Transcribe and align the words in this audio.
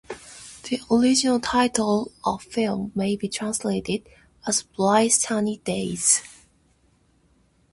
The 0.63 0.79
original 0.89 1.39
title 1.39 2.11
of 2.25 2.41
film 2.41 2.91
may 2.95 3.15
be 3.15 3.29
translated 3.29 4.01
as 4.47 4.63
"Bright 4.63 5.11
Sunny 5.11 5.57
Days". 5.57 6.23